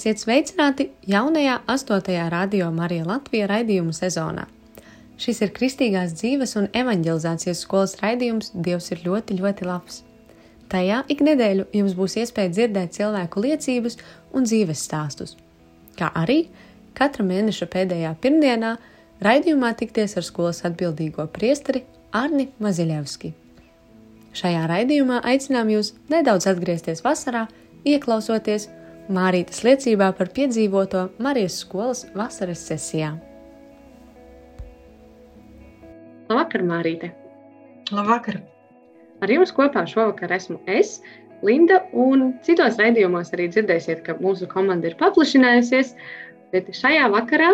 [0.00, 2.06] Esiet sveicināti jaunajā 8.
[2.32, 4.46] radio Marija Latvija raidījumu sezonā.
[5.20, 9.98] Šis ir Kristīgās dzīves un evanģelizācijas skolas raidījums Dievs ir ļoti, ļoti labs.
[10.72, 14.00] Tajā ik nedēļu jums būs iespēja dzirdēt cilvēku liecības
[14.32, 15.36] un dzīves stāstus,
[16.00, 16.46] kā arī
[16.96, 18.72] katra mēneša pēdējā pirmdienā
[19.20, 21.84] raidījumā tikties ar skolas atbildīgo priesteri
[22.16, 23.34] Arni Maziļevski.
[24.32, 27.50] Šajā raidījumā aicinām jūs nedaudz atgriezties vasarā,
[27.84, 28.70] ieklausoties
[29.10, 33.08] Mārītas liecībā par piedzīvoto Marijas skolas vasaras sesijā.
[36.30, 37.10] Labvakar, Mārīte!
[37.90, 38.38] Labvakar!
[39.18, 41.00] Ar jums kopā šovakar esmu es,
[41.42, 45.94] Linda, un citos raidījumos arī dzirdēsiet, ka mūsu komanda ir paplašinājusies,
[46.54, 47.50] bet šajā vakarā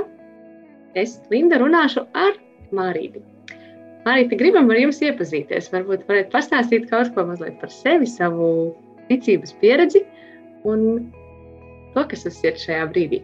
[0.99, 2.37] es, Linda, runāšu ar
[2.77, 3.25] Mārīti.
[4.05, 5.73] Mārīte, gribam ar jums iepazīties.
[5.73, 8.75] Varbūt varat pastāstīt kaut ko mazliet par sevi, savu
[9.09, 10.05] ticības pieredzi
[10.69, 11.09] un
[11.97, 13.23] to, kas tas ir šajā brīdī?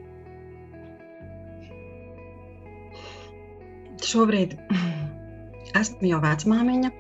[4.03, 4.57] Šobrīd
[5.81, 6.91] esmu jau vecmāmiņa.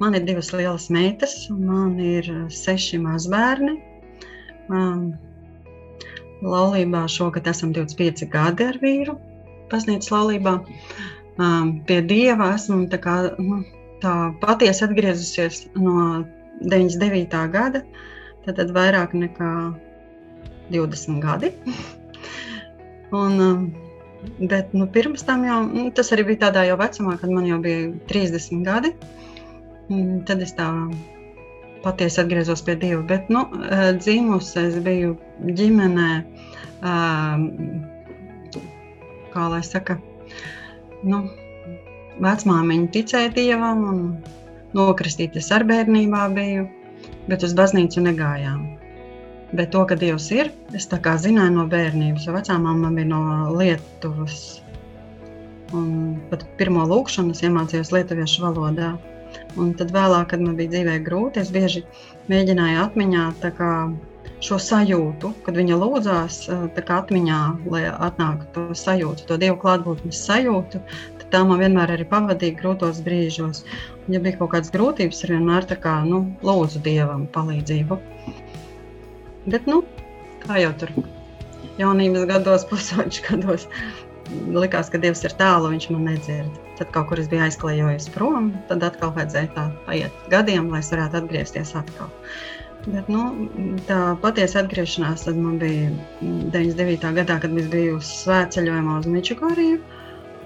[0.00, 3.76] Man ir divas lielas meitas, man ir seši mazbērni.
[4.72, 5.12] Um,
[6.42, 9.16] laulībā šogad esam 25 gadi ar vīru.
[9.70, 10.58] Paznīcas laulībā.
[11.36, 13.60] Um, pie dieva esmu tā, kā, nu,
[14.02, 16.24] tā patiesi atgriezusies no
[16.62, 17.42] 99.
[17.52, 17.82] gada.
[18.46, 19.50] Tad, tad vairāk nekā
[20.72, 21.52] 20 gadi.
[23.14, 23.66] Un, um,
[24.38, 27.60] bet nu, pirms tam jau nu, tas arī bija tādā jau vecumā, kad man jau
[27.62, 28.92] bija 30 gadi.
[30.26, 30.66] Tad es tā
[31.84, 33.04] patiesi atgriezos pie Dieva.
[33.06, 35.14] Bet nu, uh, dzīvusi es biju
[35.46, 36.10] ģimenē,
[36.82, 37.44] um,
[39.34, 40.00] kā lai saka,
[41.06, 41.26] nu,
[42.22, 44.02] vecmāmiņa ticēja Dievam un
[44.76, 46.66] nokristīties ar bērnībā biju,
[47.30, 48.64] bet uz baznīcu negājām.
[49.52, 53.20] Bet to, ka Dievs ir, es zināju no bērnības, jo vecā mamma bija no
[53.54, 54.62] Lietuvas.
[55.74, 58.96] Un pat pirmo lūkšanu es iemācījos lietuviešu valodā.
[59.60, 61.82] Un tad vēlāk, kad man bija dzīvē grūti, es bieži
[62.30, 63.24] mēģināju atmiņā
[63.56, 63.70] kā,
[64.44, 66.38] šo sajūtu, kad viņa lūdzās,
[66.98, 67.40] atmiņā,
[67.72, 70.82] lai atnāktu to sajūtu, to dievu klātbūtnes sajūtu.
[71.26, 73.64] Tā man vienmēr arī pavadīja grūtos brīžos.
[74.04, 77.98] Un, ja bija kaut kādas grūtības, es vienmēr kā, nu, lūdzu dievam palīdzību.
[79.46, 79.82] Bet, nu,
[80.42, 80.90] kā jau tur
[81.78, 83.66] jaunības gados, pusauģis gados,
[84.56, 86.62] likās, ka Dievs ir tālu, viņš man nedzird.
[86.76, 90.90] Tad kaut kur es biju aizklējojis prom, tad atkal vajadzēja tā paiet gadiem, lai es
[90.92, 92.10] varētu atgriezties atkal.
[92.86, 93.22] Bet, nu,
[93.88, 95.88] tā patiesa atgriešanās man bija
[96.22, 97.06] 99.
[97.16, 99.78] gadā, kad mēs bijām uz svētceļojumā uz Mičigoriju.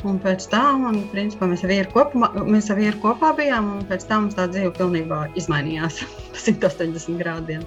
[0.09, 3.83] Un pēc tam, un, principā, mēs ar vīru kopā, mēs ar vīru kopā bijām, un
[3.91, 6.01] pēc tam tā dzīve pilnībā izmainījās
[6.33, 7.67] pa 180 grādiem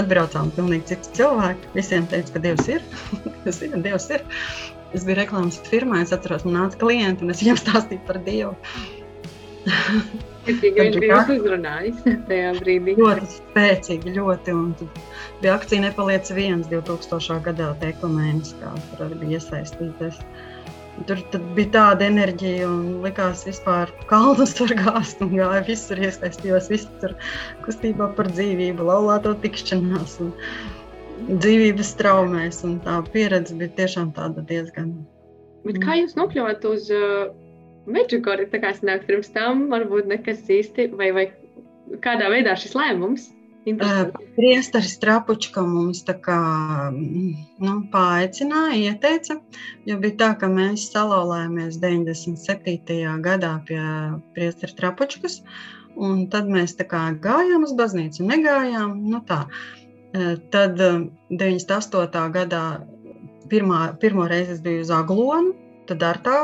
[0.00, 1.72] atbraucām pilnīgi citi cilvēki.
[1.76, 2.86] Visiem teica, ka Dievs ir.
[3.48, 4.24] es zinu, Dievs ir.
[4.94, 8.54] Es biju reklāmas firmā, es atceros, man nāca klienti un es viņiem stāstīju par Dievu.
[10.46, 12.94] Viņš bija uzrunājis tajā brīdī.
[13.00, 14.54] Ļoti spēcīgi, ļoti.
[14.54, 15.00] Un tad
[15.42, 17.40] bija akcija Nepaliec viens 2000.
[17.48, 20.20] gadā, tekumēnis, kā tur arī bija iesaistīties.
[21.04, 21.20] Tur
[21.56, 26.70] bija tāda enerģija, un likās, ka vispār kalnus tur gāzt un gāja visur iesaistījos.
[26.72, 27.12] Visi tur
[27.66, 30.32] kustībā par dzīvību, laulāto tikšanās un
[31.28, 32.62] dzīvības traumēs.
[32.64, 34.94] Un tā pieredze bija tiešām tāda diezgan.
[35.66, 37.28] Bet kā jūs nokļuvāt uz uh,
[37.90, 38.48] Meģigoru?
[38.50, 41.28] Tā kā es nāku pirms tam, varbūt nekas īsti, vai, vai
[42.02, 43.30] kādā veidā šis lēmums?
[43.66, 46.38] Priesteris Trapučka mums kā
[46.94, 49.40] nu, paaicināja, ieteica,
[49.88, 53.16] jo bija tā, ka mēs salauzāmies 97.
[53.24, 53.80] gadā pie
[54.36, 55.40] priestera Trapučkas,
[55.98, 59.42] un tad mēs kā gājām uz baznīcu, negājām, nu tā.
[60.54, 62.30] Tad 98.
[62.38, 62.64] gadā
[63.50, 65.56] pirmā, pirmo reizi es biju uz Aglonu,
[65.90, 66.38] tad ar tā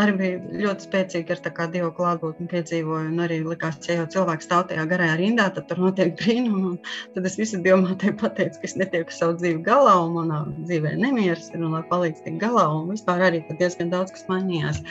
[0.00, 3.10] arī bija ļoti spēcīga ar dievu klātbūtni piedzīvoju.
[3.12, 6.76] Un arī likās, ja jau cilvēks stāv tajā garajā rindā, tad tur notiek brīnumi.
[7.16, 11.52] Tad es visu dievmātei pateicu, ka es netieku savu dzīvi galā, un manā dzīvē nemieris
[11.52, 12.66] ir, un lai palīdz tikt galā.
[12.74, 14.82] Un vispār arī diezgan daudz kas mainījās.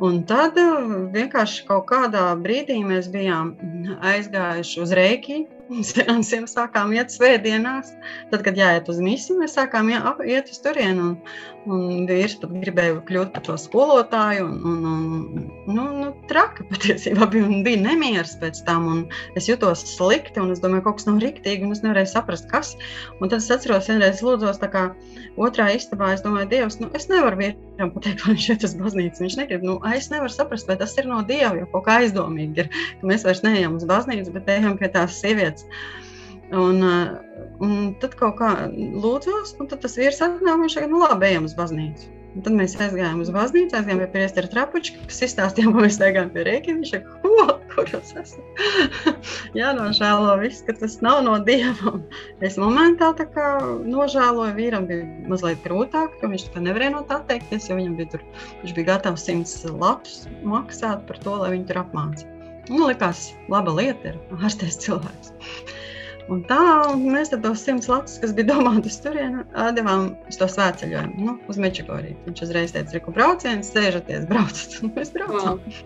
[0.00, 3.50] Un tad uh, vienkārši kaut kādā brīdī mēs bijām
[4.00, 5.42] aizgājuši uz Reiki
[5.90, 7.92] finansiem sākām iet svētdienās.
[8.30, 11.04] Tad, kad jāiet uz misiju, mēs sākām iet uz turieni.
[11.04, 11.12] Un,
[11.68, 14.29] un vīrs pat gribēja kļūt par to skolotāju.
[14.38, 18.88] Un, un, un, nu, nu, traki patiesībā bija, bija nemieris pēc tam.
[19.38, 22.46] Es jutos slikti, un es domāju, ka kaut kas nav riktīgi, un es nevarēju saprast,
[22.52, 22.74] kas.
[23.18, 24.84] Un tad es atceros, vienreiz lūdzos kā
[25.40, 26.12] otrā istabā.
[26.14, 29.24] Es domāju, Dievs, nu, es nevaru vīram pateikt, lai viņš iet uz baznīcu.
[29.26, 29.66] Viņš negrib.
[29.66, 33.10] Nu, es nevaru saprast, vai tas ir no Dieva, jo kaut kā aizdomīgi ir, ka
[33.10, 35.66] mēs vairs neejam uz baznīcu, bet ejam pie tās sievietes.
[36.50, 37.18] Un, uh,
[37.62, 41.46] un tad kaut kā lūdzos, un tad tas vīrs atnāk, viņš saka, nu labi, ejam
[41.46, 42.19] uz baznīcu.
[42.30, 46.30] Un tad mēs aizgājām uz baznīcu, aizgājām pie priestera trapuča, kas izstāstīja, ka mēs gājām
[46.34, 46.78] pie rēķina.
[46.78, 48.62] Viņš saka, ko, kur jūs esat?
[49.58, 51.96] Jā, nožēlo viss, ka tas nav no Dieva.
[52.46, 53.48] Es momentā tā kā
[53.86, 58.14] nožēloju, vīram bija mazliet grūtāk, jo viņš tā nevarēja no tā atteikties, jo viņam bija
[58.14, 58.26] tur,
[58.62, 62.36] viņš bija gatavs simts lapus maksāt par to, lai viņu tur apmācītu.
[62.70, 65.34] Nu, likās, laba lieta ir ārstēs cilvēks.
[66.30, 66.62] Un tā
[66.94, 69.42] mēs tos simts latus, kas bija domāti uz turieni,
[69.74, 72.14] devām uz to svētceļojumu, nu, uz Mečigoriju.
[72.28, 74.76] Viņš uzreiz teica, reku brauciens, sēžaties, braucat.
[74.84, 75.58] Un mēs braucam.
[75.58, 75.80] Wow.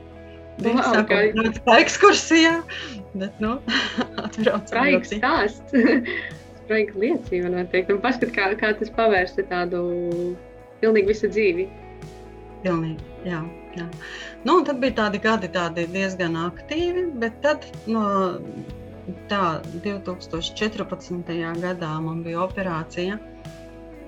[0.61, 1.33] Bija wow, okay.
[1.65, 2.59] tā ekskursijā,
[3.17, 3.57] bet, nu,
[4.27, 4.69] atbraucam.
[4.69, 5.75] Spraigs stāsts.
[6.65, 7.97] Spraiga liecība, noteikti.
[7.97, 9.81] Un paskat, kā, kā tas pavērsta tādu
[10.85, 11.67] pilnīgi visu dzīvi.
[12.65, 13.41] Pilnīgi, jā.
[13.77, 13.89] jā.
[14.45, 18.05] Nu, tad bija tādi gadi tādi diezgan aktīvi, bet tad no
[19.31, 21.33] tā 2014.
[21.63, 23.19] gadā man bija operācija.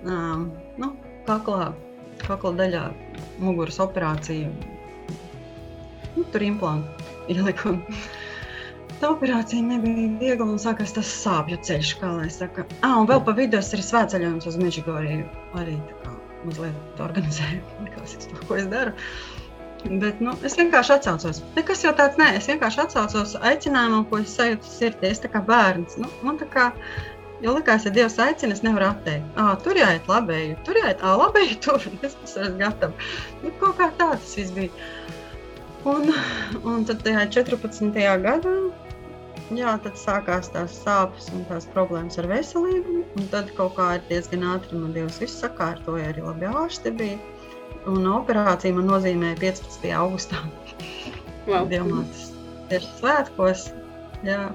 [0.07, 0.51] Um,
[0.81, 0.93] nu,
[1.27, 1.73] kaklā,
[2.23, 2.85] kakla daļā
[3.43, 4.51] muguras operācija.
[6.17, 7.77] Nu, tur implantu ieliku.
[8.97, 12.65] Tā operācija nebija viegla un sākās tas sāpju ceļš, kā lai saka.
[12.81, 15.27] Ah, un vēl pa es arī svētceļojums uz Meģigoriju
[15.61, 16.15] arī tā kā
[16.47, 17.61] mazliet organizēju,
[17.99, 18.95] kas es to, ko es daru.
[18.97, 19.36] Uh,
[19.87, 21.43] Bet nu, es vienkārši atcaucos.
[21.55, 25.13] Nekas jau tāds nē, es vienkārši atcaucos aicinājumam, ko es sajūtu sirdī.
[25.13, 25.99] Es kā bērns.
[26.03, 26.71] Nu, man tā kā
[27.45, 29.27] Jo likās, ja Dievs aicina, es nevaru atteikt.
[29.37, 33.11] À, tur jāiet labēji, tur jāiet à, labēji, tur es esmu gatavs.
[33.43, 34.73] Nu, kaut kā tā tas viss bija.
[35.87, 36.09] Un,
[36.65, 37.93] un tad tajā 14.
[38.25, 38.55] gadā,
[39.55, 43.03] jā, tad sākās tās sāpes un tās problēmas ar veselību.
[43.35, 47.21] Tad kaut kā diezgan ātri man Dievs viss sakārtoja, arī labi ārsti bija.
[47.87, 49.91] Un operācija man nozīmēja 15.
[49.95, 50.41] augustā.
[51.47, 51.69] Wow.
[51.71, 52.33] Dievmātes
[52.75, 53.69] ir svētkos.
[54.27, 54.49] Jā.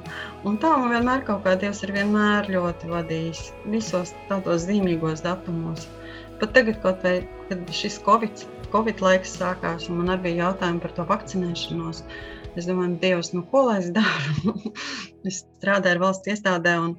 [0.47, 5.85] Un tā man vienmēr kaut kā Dievs ir vienmēr ļoti vadījis visos tādos zīmīgos datumos.
[6.41, 8.43] Pat tagad, vai, kad šis Covid,
[8.73, 12.01] COVID laiks sākās, un man arī bija jautājumi par to vakcinēšanos,
[12.57, 14.55] es domāju, Dievs, nu ko lai es daru?
[15.29, 16.95] es strādāju ar valsts iestādē un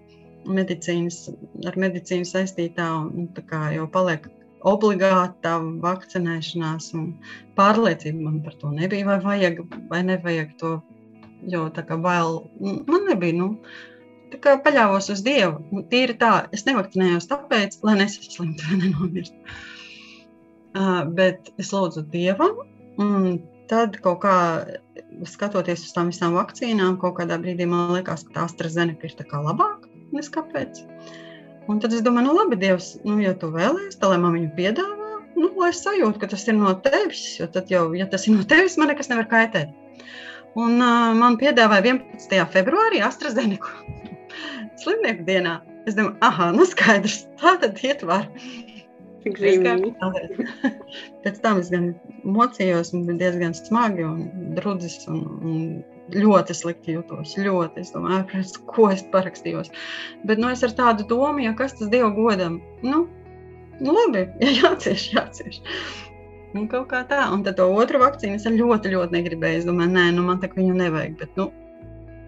[0.46, 1.26] medicīnas,
[1.66, 4.30] ar medicīnu saistītā, un tā kā jau paliek
[4.68, 6.90] obligāta vakcinēšanās
[7.58, 9.06] pārliecība man par to nebija.
[9.08, 10.74] Vai vajag vai nevajag to,
[11.54, 13.38] jo tā kā bail, man nebija.
[13.38, 13.50] Nu,
[14.42, 15.60] kā paļāvos uz Dievu.
[15.72, 19.56] Nu, tīri tā, es nevakcinējos tāpēc, lai nesaslimtu vai nenomirtu.
[20.72, 22.62] Uh, bet es lūdzu Dievam,
[23.02, 24.36] un tad kaut kā
[25.28, 29.28] skatoties uz tām visām vakcīnām, kaut kādā brīdī man liekas, ka tā AstraZeneca ir tā
[29.28, 29.90] kā labāka.
[30.16, 30.80] Es kāpēc?
[30.80, 31.21] Uh,
[31.70, 34.50] Un tad es domāju, nu, labi, Dievs, nu, ja tu vēlēsies, tad lai man viņu
[34.56, 37.22] piedāvā, nu, lai es sajūtu, ka tas ir no tevis.
[37.38, 39.70] Jo tad jau, ja tas ir no tevis, man nekas nevar kaitēt.
[40.58, 42.34] Un uh, man piedāvāja 11.
[42.52, 43.70] februārī AstraZeneku
[44.82, 45.60] slimnieku dienā.
[45.88, 48.26] Es domāju, ah, nu skaidrs, tā tad iet var.
[51.22, 51.92] Pēc tam es gan
[52.26, 54.24] mocījos, un bija diezgan smagi un
[54.56, 55.58] drudzis un, un
[56.14, 57.34] ļoti slikti jūtos.
[57.40, 57.82] Ļoti.
[57.84, 59.72] Es domāju, pēc ko es parakstījos.
[60.28, 63.04] Bet nu, es ar tādu domu, ja kas tas Dieva godam, nu,
[63.80, 65.60] nu labi, ja jācieš, jācieš.
[66.52, 67.24] Un kaut kā tā.
[67.32, 69.62] Un tad to otru vakcīnu es ļoti, ļoti negribēju.
[69.62, 71.16] Es domāju, nē, nu, man tā viņu nevajag.
[71.22, 71.48] Bet, nu,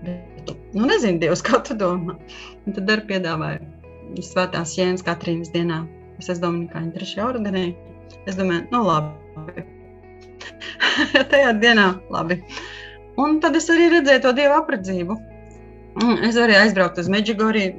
[0.06, 2.16] bet, nu nezinu, Dievs, kā tu domā.
[2.64, 5.82] Un tad arī piedāvāju Svētās Jēnas Katrīnas dienā.
[6.20, 7.64] Es esmu Dominikāņu trešajā ordenī.
[8.28, 9.64] Es domāju, nu labi.
[11.32, 12.38] Tajā dienā labi.
[13.20, 15.16] Un tad es arī redzēju to dievu apredzību.
[16.26, 17.74] Es arī aizbraucu uz Meģigoriju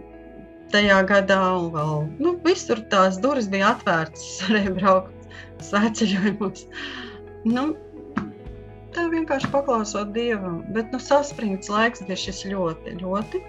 [0.72, 4.24] tajā gadā, un vēl nu, visur tās durvis bija atvērtas.
[4.36, 6.64] Es varēju braukt svētceļojumos.
[7.52, 7.66] Nu,
[8.96, 10.62] tā vienkārši paklausot dievam.
[10.76, 13.44] Bet nu, saspringts laiks bija šis ļoti, ļoti.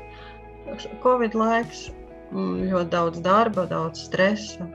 [1.05, 1.87] Covid laiks,
[2.35, 4.67] ļoti daudz darba, daudz stresa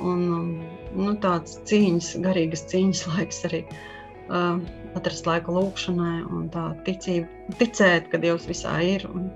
[0.00, 0.22] un
[0.96, 3.66] nu, tāds cīņas, garīgas cīņas laiks arī.
[4.32, 4.62] Uh,
[4.98, 7.28] atrast laiku lūkšanai un tā ticība,
[7.60, 9.06] ticēt, ka Dievs visā ir.
[9.10, 9.30] Un,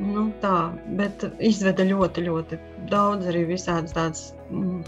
[0.00, 4.82] nu, tā, bet izveda ļoti, ļoti daudz arī visādas tādas mm,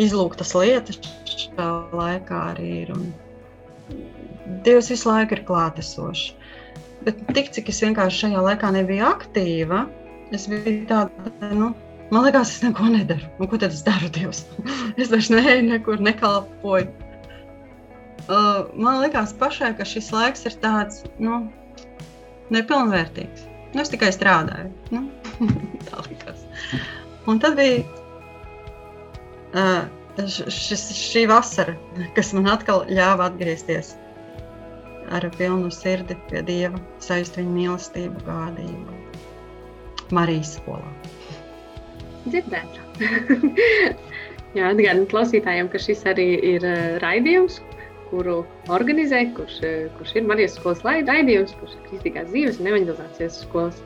[0.00, 2.94] izlūgtas lietas šajā laikā arī ir.
[2.96, 3.10] Un
[4.66, 6.32] Dievs visu laiku ir klātesošs.
[7.02, 9.86] Bet tik cik es vienkārši šajā laikā nebiju aktīva,
[10.34, 11.72] es biju tāda, nu,
[12.14, 13.26] man liekas, es neko nedaru.
[13.42, 14.44] Un ko tad es daru, Dievs?
[15.00, 17.01] es vairs neeju, nekur nekalpoju.
[18.30, 21.40] Uh, man liekas pašai, ka šis laiks ir tāds, nu,
[22.54, 23.48] nepilnvērtīgs.
[23.72, 24.70] Nu, es tikai strādāju.
[24.92, 25.06] Nu,
[25.88, 26.44] tā likās.
[27.30, 27.82] Un tad bija
[29.56, 29.82] uh,
[30.28, 31.74] šis, šī vasara,
[32.16, 33.96] kas man atkal ļāva atgriezties
[35.12, 39.00] ar pilnu sirdi pie Dieva, sajust viņa mīlestību, gādību.
[40.12, 40.88] Marijas skolā.
[42.28, 42.78] Dzirdēt.
[44.56, 47.58] Jā, atgādinu klausītājiem, ka šis arī ir uh, raidījums,
[48.12, 48.38] kuru
[48.76, 53.82] organizē, kurš, uh, kurš ir Marijas skolas raidījums, kurš ir kristīgās dzīves un evanģelizācijas skolas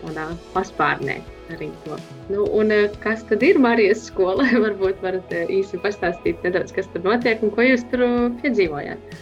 [0.00, 1.20] tādā paspārnē.
[1.52, 1.98] Arī to.
[2.30, 2.72] Nu, un,
[3.04, 4.46] kas tad ir Marijas skola?
[4.64, 8.06] Varbūt varat īsi pastāstīt nedaudz, kas tur notiek un ko jūs tur
[8.40, 9.16] piedzīvojāt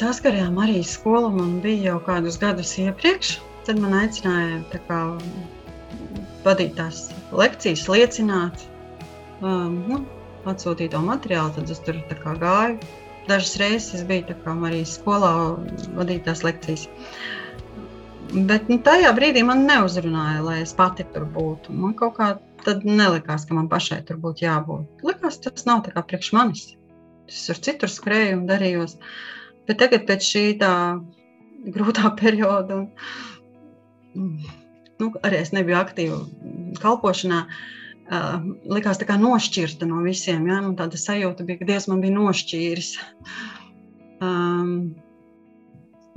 [0.00, 1.30] saskarījām arī skolu.
[1.34, 3.36] Man bija jau kādus gadus iepriekš.
[3.66, 5.00] Tad man aicināja kā,
[6.46, 8.64] vadīt tās lekcijas, liecināt,
[9.44, 10.00] um, nu,
[10.48, 11.52] atsūtīt to materiālu.
[11.56, 12.00] Tad es tur
[12.40, 12.78] gāju.
[13.28, 14.34] Dažas reizes es biju
[14.66, 15.32] arī skolā
[15.98, 16.88] vadīt tās lekcijas.
[18.30, 21.74] Bet nu, tajā brīdī man neuzrunāja, lai es pati tur būtu.
[21.74, 22.30] Man kaut kā
[22.64, 25.02] tad nelikās, ka man pašai tur būtu jābūt.
[25.06, 26.68] Likās, tas nav tā kā priekš manis.
[27.30, 28.96] Es tur citur skrēju un darījos.
[29.68, 30.72] Bet tagad, pēc šī tā
[31.74, 32.84] grūtā perioda,
[34.14, 34.30] un,
[35.02, 36.22] nu, arī es nebiju aktīva
[36.80, 37.79] kalpošanā, uh,
[38.10, 40.48] likās tā kā nošķirta no visiem.
[40.50, 40.60] Ja?
[40.64, 42.90] Man tāda sajūta bija, ka Dievs man bija nošķīris.
[44.20, 44.72] Um,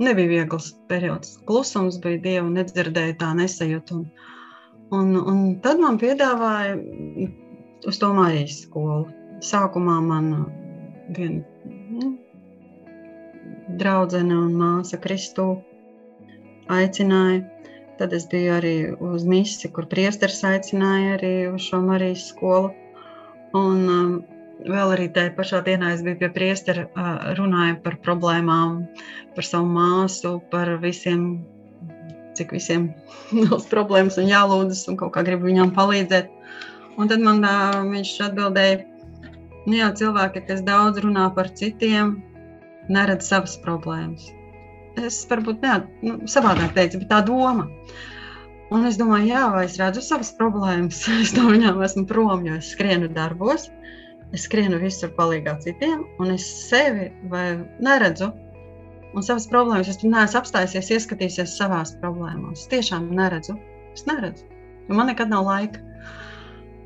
[0.02, 1.38] nebija viegls periods.
[1.48, 4.00] Klusums bija Dieva, nedzirdēju tā nesajūtu.
[4.00, 4.10] Un,
[4.98, 6.76] un, un tad man piedāvāja
[7.88, 9.06] uz to Marijas skolu.
[9.44, 10.30] Sākumā man
[11.14, 11.42] viena
[11.94, 12.14] nu,
[13.80, 15.48] draudzene un māsa Kristū
[16.72, 17.44] aicināja.
[17.98, 22.72] Tad es biju arī uz misiju, kur priesteris aicināja arī uz šo Marijas skolu.
[23.54, 24.14] Un um,
[24.66, 28.80] vēl arī tajā pašā dienā es biju pie priestera, uh, runāju par problēmām,
[29.36, 31.44] par savu māsu, par visiem,
[32.34, 32.90] cik visiem
[33.44, 36.32] ir problēmas un jālūdzas un kaut kā gribu viņām palīdzēt.
[36.98, 38.82] Un tad man uh, viņš atbildēja,
[39.68, 42.16] nu jā, cilvēki, kas daudz runā par citiem,
[42.90, 44.32] neredz savas problēmas.
[45.00, 47.66] Es varbūt ne, nu, savādāk teicu, bet tā doma.
[48.74, 51.02] Un es domāju, jā, vai es redzu savas problēmas.
[51.24, 53.68] Es no viņām esmu prom, jo es skrienu darbos,
[54.34, 57.10] es skrienu visur palīgā citiem, un es sevi
[57.84, 58.32] neredzu.
[59.14, 62.64] Un savas problēmas es neesmu apstājusies, ieskatīsies savās problēmās.
[62.64, 63.54] Es tiešām neredzu.
[63.94, 64.48] Es neredzu,
[64.88, 65.82] jo man nekad nav laika.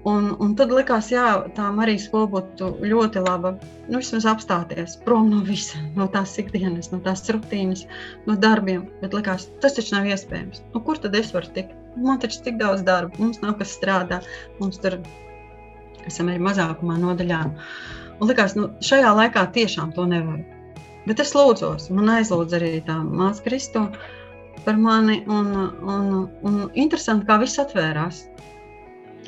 [0.08, 1.24] Un, un tad likās, jā,
[1.56, 3.54] tā Marijas skola būtu ļoti laba.
[3.88, 7.84] Nu, vismaz apstāties prom no visa, no tās ikdienas, no tās rutīnas,
[8.28, 8.86] no darbiem.
[9.02, 10.62] Bet likās, tas taču nav iespējams.
[10.74, 11.74] Nu, kur tad es varu tikt?
[11.98, 14.20] Man taču tik daudz darba, mums nav kas strādā,
[14.60, 15.00] mums tur
[16.06, 17.40] esam arī mazākumā nodaļā.
[18.18, 20.40] Un likās, nu, šajā laikā tiešām to nevar.
[21.08, 23.88] Bet es lūdzos, man aizlūdz arī tā māsa Kristo
[24.64, 25.22] par mani.
[25.30, 26.08] Un, un,
[26.46, 28.26] un interesanti, kā viss atvērās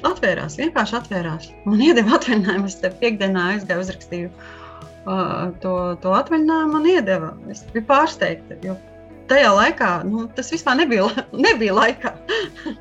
[0.06, 1.50] atvērās, vienkārši atvērās.
[1.68, 7.34] Man iedeva atvaļinājumu, es te piekdienā aizgāju, uzrakstīju uh, to, to atvaļinājumu, man iedeva.
[7.52, 8.76] Es biju pārsteigta, jo
[9.30, 11.08] tajā laikā nu, tas vispār nebija,
[11.46, 12.14] nebija laikā.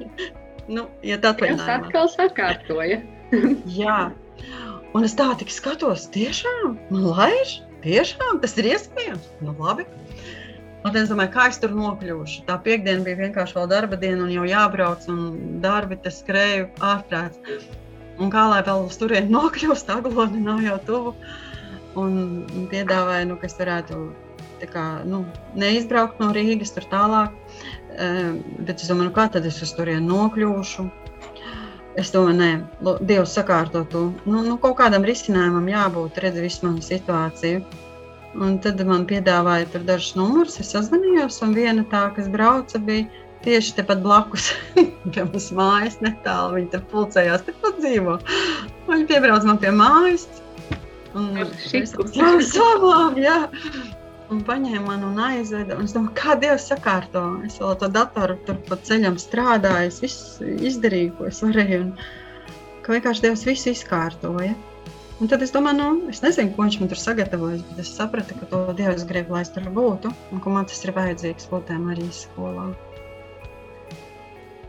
[0.75, 1.19] nu, ja.
[1.21, 3.01] Tas atkal sakārtoja.
[3.79, 3.97] Jā,
[4.97, 9.27] un es tā tik skatos, tiešām, man laiž, tiešām tas ir iespējams.
[9.45, 9.85] Nu, labi.
[10.87, 12.45] Un es domāju, kā es tur nokļūšu.
[12.47, 17.67] Tā piekdiena bija vienkārši vēl darba diena, un jau jābrauc, un darbi tas skrēja ārprāts.
[18.19, 21.13] Un kā lai vēl uz turieni nokļūst, aglodi nav jau tuvu.
[21.99, 23.99] Un, un piedāvāja, nu, ka es varētu
[24.71, 25.23] kā, nu,
[25.59, 27.35] neizbraukt no Rīgas tur tālāk.
[27.99, 30.87] Uh, bet es domāju, nu, kā tad es uz turieni nokļūšu.
[31.99, 32.49] Es domāju, nē,
[33.03, 34.05] Dievs sakārto to.
[34.23, 37.65] Nu, nu, kaut kādam risinājumam jābūt, redz visu manu situāciju.
[38.37, 40.59] Un tad man piedāvāja tur dažus numurus.
[40.61, 43.07] Es sazvanījos, un viena tā, kas brauca, bija
[43.45, 44.51] tieši tepat blakus
[45.13, 46.59] pie mums mājas, netālu.
[46.59, 48.19] Viņa tur pulcējās, tepat dzīvo.
[48.89, 50.27] Viņa piebrauca man pie mājas.
[51.17, 53.39] Un es domāju, jā.
[54.29, 55.79] Un paņēma mani un aizveda.
[55.79, 57.25] Un es domāju, kā Dievs sakārto.
[57.47, 61.87] Es vēl to datoru tur pa ceļam strādāju, es visu izdarīju, ko es varēju.
[61.87, 61.95] Un
[62.85, 64.53] ka vienkārši Dievs visu izkārtoja.
[65.19, 68.37] Un tad es domāju, nu, es nezinu, ko viņš man tur sagatavojis, bet es sapratu,
[68.39, 71.73] ka to Dievs grib, lai es tur būtu, un ka man tas ir vajadzīgs būt
[71.75, 72.69] arī skolā.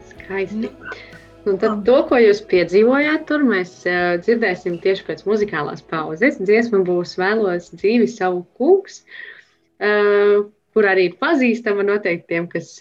[0.09, 0.73] Skaisti.
[1.45, 6.43] Nu, un tad to, ko jūs piedzīvojāt, tur mēs uh, dzirdēsim tieši pēc muzikālās pauzes.
[6.43, 9.05] Dziesma būs vēlos dzīvi savu kungs.
[9.79, 12.77] Uh, kur arī pazīstama noteikti tiem, kas,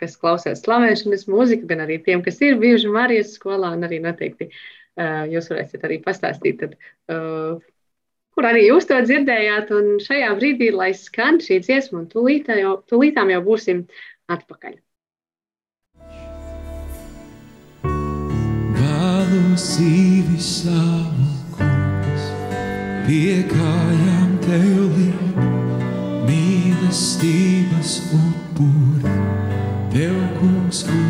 [0.00, 4.48] kas klausās slavēšanas mūziku, gan arī tiem, kas ir bijuši Marijas skolā, un arī noteikti
[4.96, 6.76] jūs varēsiet arī pastāstīt, tad,
[8.36, 9.72] kur arī jūs to dzirdējāt.
[9.76, 13.86] Un šajā brīdī, lai skan šī dziesma, un tūlīt jau, tūlītām jau būsim
[14.32, 14.78] atpakaļ.
[18.76, 22.26] Vēlos īvi savu kungs,
[23.08, 25.16] pie kājām tev līdzi
[26.26, 29.14] mīlestības upuri,
[29.94, 31.05] tev kungs upurē,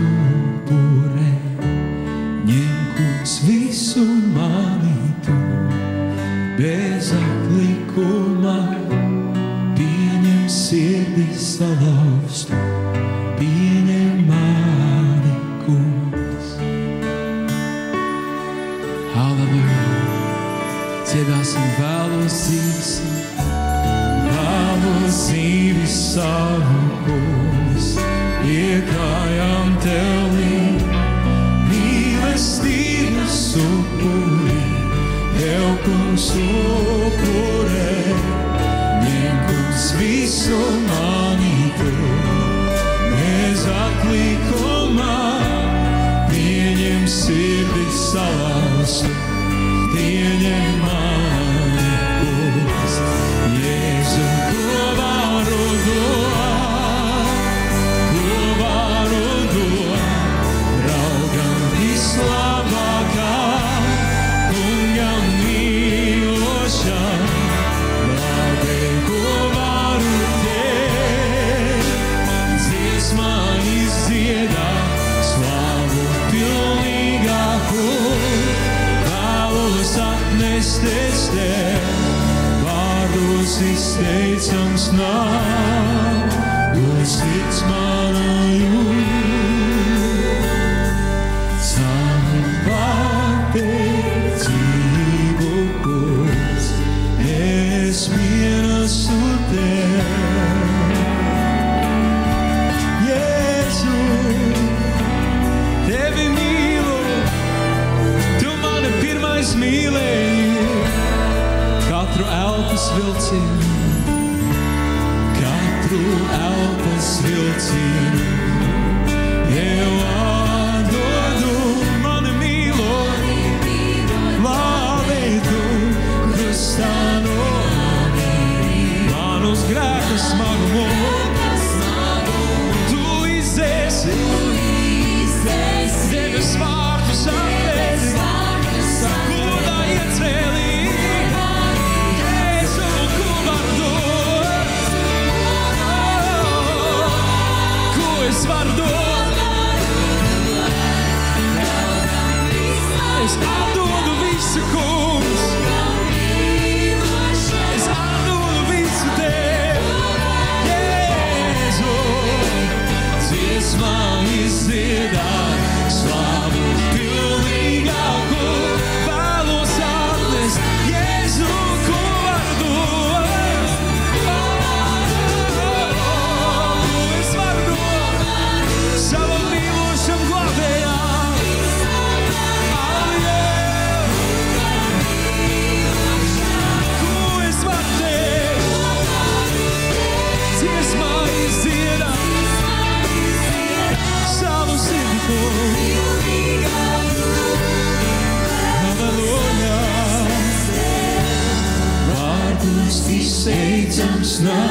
[203.86, 204.68] izteicams nav.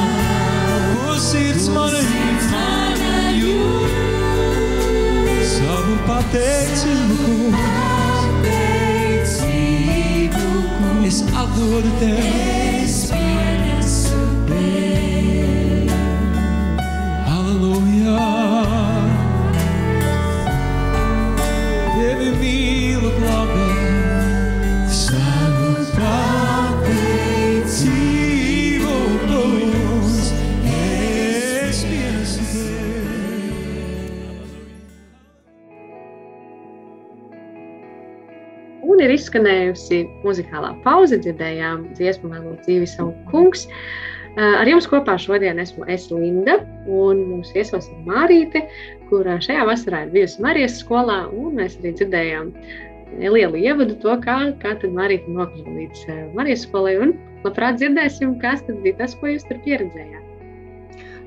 [0.94, 1.98] Ko sirds mana
[3.36, 3.90] jūt
[5.46, 7.52] Savu pateicību.
[10.36, 12.75] Kungs Es atdodu tev
[39.36, 43.66] izskanējusi muzikālā pauze, dzirdējām dziesmu vēlot dzīvi savu kungs.
[44.36, 48.66] Ar jums kopā šodien esmu es Linda, un mūsu viesos ir Mārīte,
[49.08, 52.52] kurā šajā vasarā ir bijusi Marijas skolā, un mēs arī dzirdējām
[53.16, 57.14] nelielu ievadu to, kā, kā tad Marīte nokļuva līdz Marijas skolai, un
[57.46, 60.24] labprāt dzirdēsim, kas tad bija tas, ko jūs tur pieredzējāt.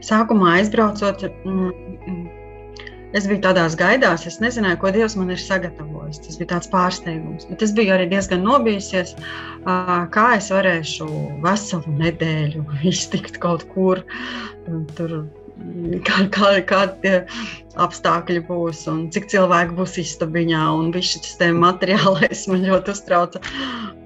[0.06, 1.88] sākumā aizbraucot, mm,
[3.17, 6.22] es biju tādās gaidās, es nezināju, ko Dievs man ir sagatavojis.
[6.26, 7.48] Tas bija tāds pārsteigums.
[7.50, 9.15] Bet es biju arī diezgan nobijusies,
[10.15, 11.10] kā es varēšu
[11.45, 14.04] veselu nedēļu iztikt kaut kur.
[14.98, 15.22] Tur
[16.08, 17.15] kā, kā, kādi
[17.80, 20.63] apstākļi būs un cik cilvēki būs istabiņā.
[20.80, 23.43] Un viss šis materiālais man ļoti uztrauca.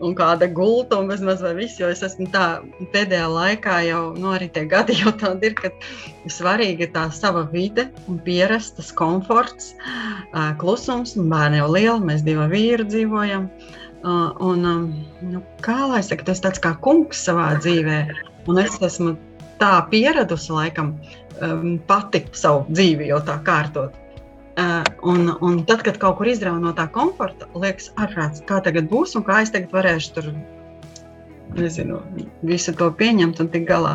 [0.04, 2.46] Un kāda gulta un bezmaz vai viss, jo es esmu tā
[2.92, 5.72] pēdējā laikā jau, nu arī tie gadi jau tādi ir, ka
[6.32, 9.72] svarīgi ir tā sava vide un pierast, tas komforts,
[10.62, 11.16] klusums.
[11.16, 13.48] Bērni jau lieli, mēs divi vīri dzīvojam.
[14.04, 14.68] Un,
[15.24, 18.00] nu, kā lai saka, tas tāds kā kungs savā dzīvē.
[18.52, 19.16] Un es esmu
[19.62, 20.98] tā pieradusi laikam,
[21.88, 24.03] pati savu dzīvi jau tā kārtot.
[24.54, 28.86] Uh, un, un tad, kad kaut kur izrauga no tā komforta, liekas, ārprāts, kā tagad
[28.92, 30.28] būs un kā es tagad varēšu tur
[31.58, 32.00] nezinu,
[32.46, 33.94] visu to pieņemt un tikt galā.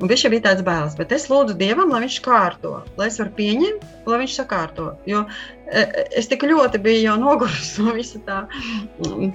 [0.00, 3.34] Un viņš bija tāds bailes, bet es lūdzu Dievam, lai viņš kārto, lai es varu
[3.38, 4.92] pieņemt, lai viņš sakārto.
[5.10, 5.24] Jo
[5.70, 8.40] es tik ļoti biju jau nogurusi no visa tā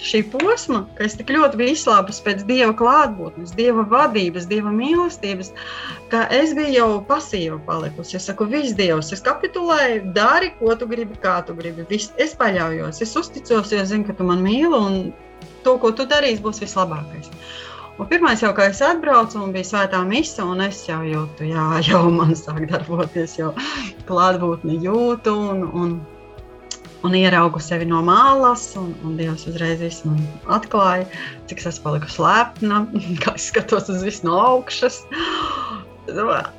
[0.03, 5.53] šī posma, ka es tik ļoti biju izslāpusi pēc Dieva klātbūtnes, Dieva vadības, Dieva mīlestības,
[6.11, 8.17] ka es biju jau pasīva palikusi.
[8.19, 11.87] Es saku, viss Dievs, es kapitulēju, dari, ko tu gribi, kā tu gribi.
[11.91, 14.99] Viss, es paļaujos, es uzticos, jo zinu, ka tu man mīli un
[15.65, 17.31] to, ko tu darīsi, būs vislabākais.
[17.95, 21.67] Un pirmais jau, kad es atbraucu, un bija svētā mise, un es jau jūtu, jā,
[21.87, 23.53] jau man sāk darboties, jau
[24.09, 25.93] klātbūtni jūtu, un, un,
[27.05, 30.21] un ieraugu sevi no malas, un, un Dievs uzreiz man
[30.57, 31.05] atklāja,
[31.49, 32.85] cik es esmu palikusi lepna,
[33.23, 35.03] kā es skatos uz visu no augšas.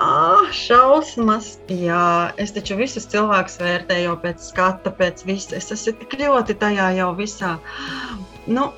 [0.02, 5.54] Ah, šausmas, jā, es taču visus cilvēkus vērtēju pēc skata, pēc visa.
[5.60, 7.52] Es esmu tik ļoti tajā jau visā
[8.50, 8.72] nu,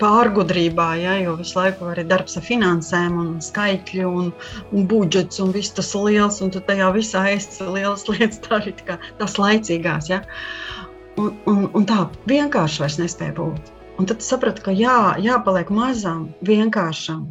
[0.00, 4.30] pārgudrībā, ja, jo visu laiku ir darbs ar finansēm, un skaitļi un,
[4.72, 8.74] un budžets, un viss tas liels, un tu tajā visā esi lielas lietas, tā arī
[8.80, 10.10] tā tās laicīgās.
[10.12, 10.22] Ja.
[11.18, 13.72] Un, un, un tā vienkārši vairs nespēja būt.
[14.00, 17.26] Un tad sapratu, ka jā, jāpaliek mazam, vienkāršam.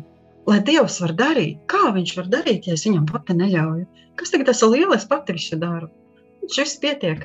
[0.50, 3.86] Lai Dievs var darīt, kā viņš var darīt, ja es viņam pati neļauju.
[4.20, 5.06] Kas tagad tas ir lielais,
[5.62, 5.90] daru?
[6.42, 7.24] Viņš viss pietiek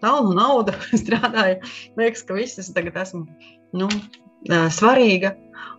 [0.00, 1.60] pelnu naudu, strādāju.
[1.98, 3.26] Liekas, ka viss es tagad esmu
[3.76, 3.90] nu,
[4.48, 5.34] svarīga.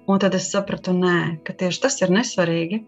[0.08, 2.84] Un tad es sapratu, nē, ka tieši tas ir nesvarīgi.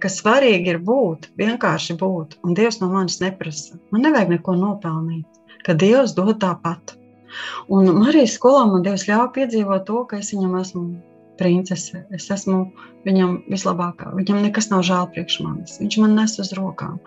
[0.00, 2.38] Ka svarīgi ir būt, vienkārši būt.
[2.46, 3.76] Un Dievs no manis neprasa.
[3.92, 5.39] Man nevajag neko nopelnīt,
[5.70, 6.96] ka Dievs dod tāpat.
[7.70, 10.84] Un Marijas skolā man Dievs ļāva piedzīvot to, ka es viņam esmu
[11.40, 12.02] princese.
[12.12, 12.66] Es esmu
[13.06, 14.10] viņam vislabākā.
[14.18, 15.78] Viņam nekas nav žēl priekš manis.
[15.80, 16.98] Viņš man nes uz rokām.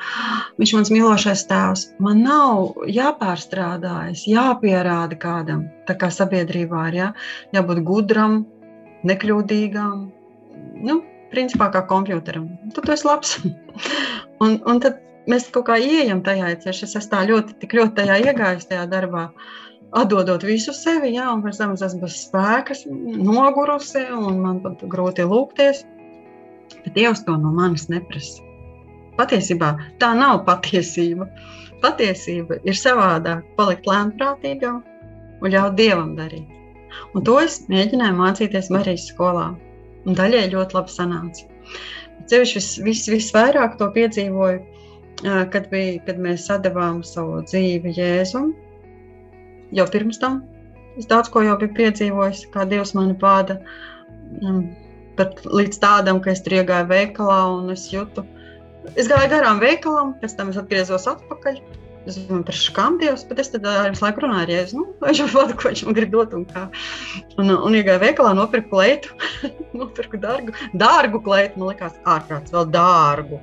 [0.58, 1.86] Viņš ir mans mīlošais tēvs.
[2.04, 5.67] Man nav jāpārstrādājas, jāpierāda kādam.
[5.89, 7.10] Tā kā sabiedrībā ir jā,
[7.60, 8.41] jābūt gudram,
[9.06, 10.08] nekļūdīgam.
[10.88, 11.02] Nu,
[11.34, 12.49] principā kā kompjuteram.
[12.73, 13.38] Tad tu esi labs.
[14.43, 17.98] un, un tad mēs kaut kā ieejam tajā, ja es esmu tā ļoti, tik ļoti
[18.00, 19.28] tajā iegājis tajā darbā.
[19.94, 22.78] Atdodot visu sevi, jā, un pēc tam es esmu bez spēka,
[23.28, 25.84] nogurusi, un man pat grūti lūgties.
[26.80, 28.42] Bet Dievs to no manis neprasa.
[29.20, 31.28] Patiesībā tā nav patiesība.
[31.84, 34.82] Patiesība ir savādāk, palikt lēmprātīgam
[35.44, 36.50] un ļaut Dievam darīt.
[37.14, 39.52] Un to es mēģināju mācīties Marijas skolā.
[40.08, 41.46] Un daļai ļoti labi sanāca.
[42.32, 44.73] Ceļš vis, vis, visvairāk to piedzīvoju,
[45.21, 48.54] kad, bija, kad mēs sadavām savu dzīvi Jēzum
[49.78, 50.41] jau pirms tam.
[50.97, 53.58] Es daudz ko jau biju piedzīvojis, kā Dievs mani pāda.
[54.45, 54.67] Um,
[55.17, 58.26] pat līdz tādam, ka es tur iegāju veikalā un es jūtu,
[58.93, 61.62] es gāju garām veikalam, pēc tam es atgriezos atpakaļ.
[62.04, 64.89] Es domāju, par šām Dievs, bet es tad ar visu laiku runāju, ja es, nu,
[64.99, 66.65] viņš man vada, ko viņš man grib dot un kā.
[67.39, 69.13] Un, un iegāju veikalā, nopirku kleitu,
[69.80, 73.39] nopirku dārgu, dārgu kleitu, man likās ārkārtas vēl dārgu.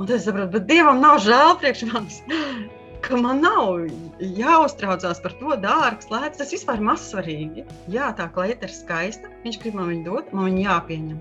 [0.00, 2.22] Un tad es saprotu, bet Dievam nav žēl priekš manis
[3.04, 3.88] ka man nav
[4.20, 6.40] jāuztraucās par to dārgs, lēts.
[6.40, 7.64] Tas vispār ir mazsvarīgi.
[7.92, 9.30] Jā, tā klieta ir skaista.
[9.44, 11.20] Viņš grib man viņu dot, man viņu jāpieņem.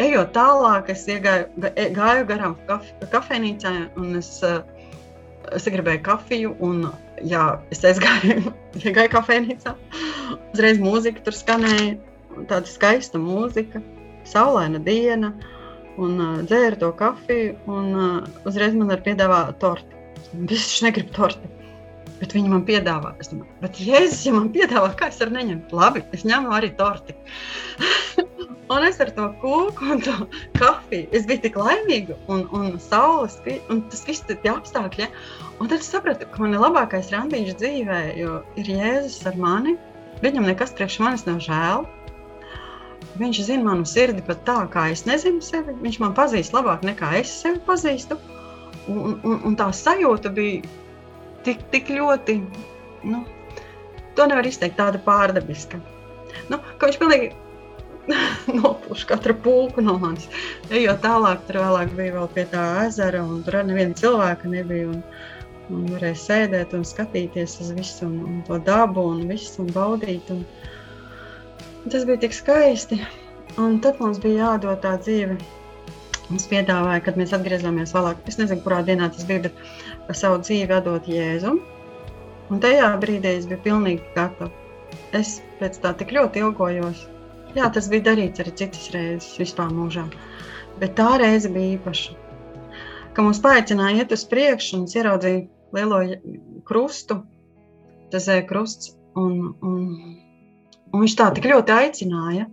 [0.00, 4.30] Ejot tālāk, es iegāju, e, gāju garām kaf, kafejnīcā un es,
[5.58, 6.54] es gribēju kafiju.
[6.64, 6.86] Un,
[7.28, 8.54] jā, es aizgāju,
[8.84, 9.76] iegāju kafejnīcā.
[10.54, 11.98] Uzreiz mūzika tur skanēja.
[12.48, 13.82] Tāda skaista mūzika,
[14.24, 15.34] saulaina diena.
[16.00, 19.98] Un uh, dzēru to kafiju, un uh, uzreiz man ir piedāvāta torta.
[20.46, 21.50] Es taču negribu torti.
[22.20, 23.14] Bet viņi man piedāvā.
[23.22, 25.72] Es domāju, bet, Jēzus, ja man piedāvā, kā es varu neņemt?
[25.76, 27.16] Labi, es ņemu arī torti.
[28.70, 30.14] un es ar to kūku un to
[30.58, 31.08] kafiju.
[31.16, 33.38] Es biju tik laimīga un, un saules,
[33.72, 35.06] un tas viss tie apstākļi.
[35.06, 35.10] Ja?
[35.60, 39.76] Un tad es sapratu, ka man ir labākais randiņš dzīvē, jo ir Jēzus ar mani.
[40.20, 41.88] Viņam nekas priekš manis nav žēl.
[43.18, 45.74] Viņš zina manu sirdi pat tā, kā es nezinu sevi.
[45.82, 48.18] Viņš man pazīst labāk nekā es sevi pazīstu.
[48.90, 50.62] Un, un, un tā sajūta bija
[51.46, 52.40] tik, tik ļoti,
[53.10, 53.22] nu,
[54.16, 55.80] to nevar izteikt, tāda pārdabiska.
[56.50, 57.30] Nu, ka viņš pilnīgi
[58.60, 60.28] nopūš katru pulku no manis.
[60.70, 64.90] Ejot tālāk, tur vēlāk bija vēl pie tā ezera, un tur neviena cilvēka nebija.
[64.94, 65.04] Un,
[65.70, 70.32] un varēja sēdēt un skatīties uz visu, un, un to dabu, un visu, un baudīt.
[70.34, 70.42] Un
[71.88, 73.00] tas bija tik skaisti.
[73.58, 75.38] Un tad mums bija jādod tā dzīve.
[76.30, 79.50] Mums piedāvāja, kad mēs atgriezāmies vēlāk, es nezinu, kurā dienā tas bija,
[80.06, 81.58] bet savu dzīvi atdot Jēzum.
[82.50, 84.50] Un tajā brīdī es biju pilnīgi gatava.
[85.14, 87.02] Es pēc tā tik ļoti ilgojos.
[87.56, 90.06] Jā, tas bija darīts arī citas reizes vispār mūžā.
[90.78, 92.14] Bet tā reize bija īpaša.
[93.14, 95.42] Ka mums paaicināja iet uz priekšu un ieraudzīja
[95.74, 96.00] lielo
[96.70, 97.20] krustu,
[98.14, 98.94] tas ir krusts.
[99.18, 99.86] Un, un,
[100.90, 102.48] un viņš tā tik ļoti aicināja.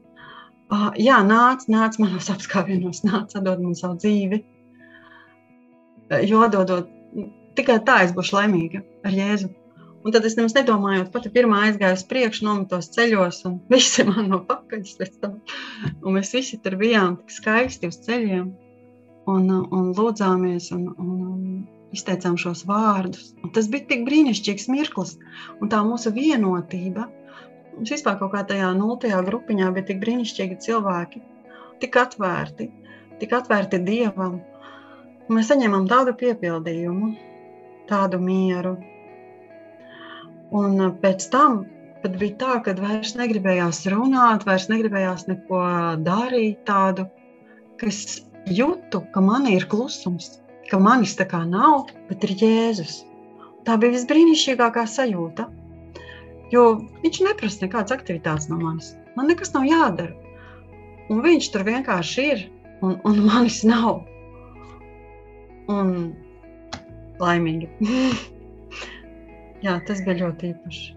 [0.68, 4.42] Uh, jā, nāc, nāc manos apskāvienos, nāc, atdod man savu dzīvi.
[6.28, 6.90] Jo atdodot,
[7.56, 9.50] tikai tā es būšu laimīga ar Jēzu.
[10.08, 14.30] Un tad es nemaz nedomāju, pati pirmā aizgāju uz priekšu, nometos ceļos, un visi man
[14.32, 15.40] no pakaļas pēc tam.
[16.04, 18.46] Un mēs visi tur bijām tik skaisti uz ceļiem
[19.28, 23.34] un, un lūdzāmies un, un, un izteicām šos vārdus.
[23.44, 25.18] Un tas bija tik brīnišķīgs mirklis,
[25.60, 27.08] un tā mūsu vienotība.
[27.78, 31.24] Mums vispār kaut kā tajā nultajā grupiņā bija tik brīnišķīgi cilvēki,
[31.84, 32.70] tik atvērti,
[33.22, 34.42] tik atvērti Dievam.
[35.28, 37.14] Un mēs saņēmām tādu piepildījumu,
[37.90, 38.78] tādu mieru,
[40.56, 41.66] Un uh, pēc tam
[42.04, 45.60] pat bija tā, ka vairs negribējās runāt, vairs negribējās neko
[46.06, 47.08] darīt tādu,
[47.80, 50.38] ka es jūtu, ka man ir klusums,
[50.70, 53.02] ka manis tā kā nav, bet ir Jēzus.
[53.68, 55.50] Tā bija visbrīnišķīgākā sajūta.
[56.54, 56.68] Jo
[57.04, 58.94] viņš neprasa nekādas aktivitātes no manis.
[59.18, 60.14] Man nekas nav jādara.
[61.12, 62.46] Un viņš tur vienkārši ir,
[62.84, 64.04] un, un manis nav.
[65.72, 65.94] Un
[67.20, 67.70] laimīgi.
[69.66, 70.88] Jā, tas bija ļoti īpaši.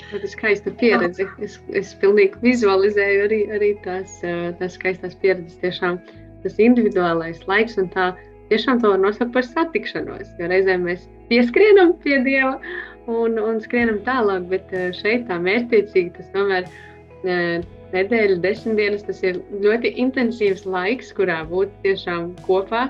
[0.00, 1.26] Tā ir skaista pieredze.
[1.42, 4.18] Es, es pilnīgi vizualizēju arī, arī tās,
[4.58, 5.58] tās skaistās pieredzes.
[5.62, 6.00] Tiešām
[6.44, 8.10] tas individuālais laiks un tā
[8.50, 10.34] tiešām to var nosaukt par satikšanos.
[10.40, 12.56] Jo reizēm mēs pieskrienam pie Dieva
[13.10, 16.68] un, un skrienam tālāk, bet šeit tā mērķtiecīgi tas tomēr
[17.24, 22.88] nedēļa, desmit dienas, tas ir ļoti intensīvs laiks, kurā būt tiešām kopā.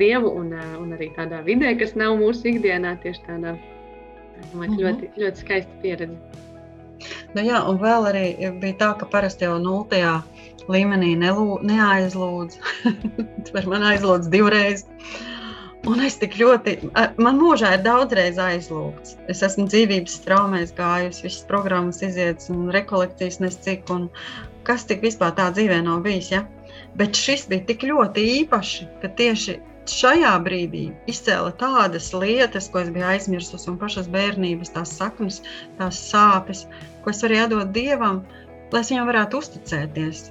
[0.00, 3.52] Dievu un, un arī tādā vidē, kas nav mūsu ikdienā, tieši tādā
[4.52, 4.80] domāju, mm -hmm.
[4.80, 6.16] ļoti, ļoti skaista pieredze.
[7.34, 8.26] Nu jā, un vēl arī
[8.60, 10.22] bija tā, ka parasti jau nultajā
[10.72, 12.58] līmenī nelū, neaizlūdz.
[13.46, 14.86] Tur man aizlūdz divreiz.
[15.84, 16.78] Un es tik ļoti,
[17.20, 19.18] man mūžā ir daudzreiz aizlūgts.
[19.28, 24.06] Es esmu dzīvības traumēs gājusi, visas programmas izietas un rekolekcijas nes cik, un
[24.64, 26.40] kas tik vispār tā dzīvē nav bijis, ja?
[26.96, 29.58] Bet šis bija tik ļoti īpaši, ka tieši
[29.92, 35.42] šajā brīdī izcēla tādas lietas, ko es biju aizmirsusi, un pašas bērnības, tās saknes,
[35.76, 36.64] tās sāpes,
[37.04, 38.22] ko es arī atdodu Dievam,
[38.72, 40.30] lai es viņam varētu uzticēties.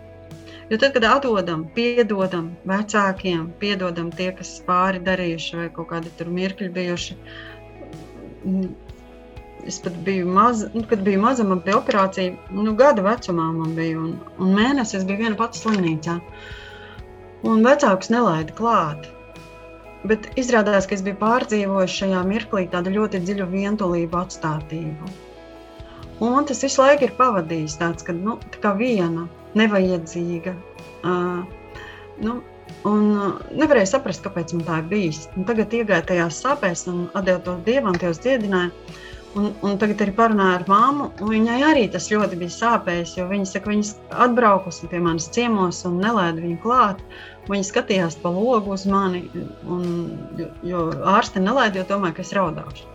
[0.69, 6.31] Jo tad, kad atdodam, piedodam vecākiem, piedodam tie, kas pāri darījuši vai kaut kādi tur
[6.31, 7.17] mirkļi bijuši,
[9.67, 13.75] es pat biju maza, nu, kad biju maza, man bija operācija, nu, gada vecumā man
[13.75, 16.17] bija, un, un mēnesi es biju viena pati slimnīcā.
[17.47, 19.09] Un vecāks nelaida klāt.
[20.07, 25.13] Bet izrādās, ka es biju pārdzīvojis šajā mirklī tādu ļoti dziļu vientulību, atstātību.
[26.23, 29.27] Un tas visu laiku ir pavadījis tāds, ka nu, tā kā viena,
[29.59, 30.55] nevajadzīga.
[31.03, 31.43] Uh,
[32.23, 32.39] nu,
[32.89, 33.07] un
[33.53, 35.25] nevarēju saprast, kāpēc man tā ir bijis.
[35.37, 38.99] Un tagad iegāju tajās sāpēs un atdevu to dievam, tie uz dziedinājumu.
[39.33, 41.07] Un, un tagad arī parunāju ar māmu.
[41.17, 43.93] Viņai arī tas ļoti bija sāpējis, jo viņa saka, viņas
[44.27, 47.01] atbraukusi pie manas ciemos un nelaida viņu klāt.
[47.49, 49.23] Viņa skatījās pa logu uz mani,
[49.65, 49.87] un,
[50.37, 50.83] jo, jo
[51.15, 52.85] ārste nelaida, jo domāja, ka es raudāšu.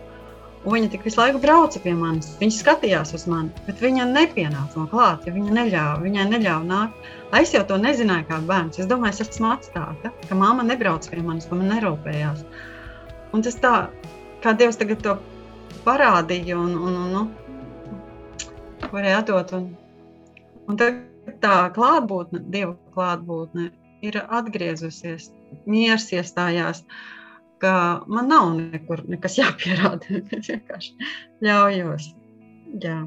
[0.65, 2.33] Un viņa tik visu laiku brauca pie manis.
[2.41, 7.09] Viņa skatījās uz mani, bet viņa nepienāca no klāta, jo viņa neļāva, viņai neļāva nākt.
[7.39, 8.81] Es jau to nezināju, kā bērns.
[8.81, 12.43] Es domāju, es esmu atstāta, ka mamma nebrauc pie manis, ka man nerūpējās.
[13.31, 13.73] Un tas tā,
[14.43, 15.15] kā Dievs tagad to
[15.85, 17.23] parādīja un, un, un nu,
[18.91, 19.53] varēja atdot.
[19.55, 19.69] Un,
[20.67, 23.69] un tā klātbūtne, Dieva klātbūtne,
[24.05, 25.29] ir atgriezusies,
[25.69, 26.83] miers iestājās,
[27.61, 27.73] ka
[28.07, 30.21] man nav nekur nekas jāpierāda.
[30.37, 31.09] Es vienkārši
[31.45, 32.09] ļaujos.
[32.83, 32.97] Jā.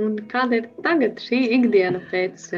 [0.00, 2.48] Un kāda ir tagad šī ikdiena pēc,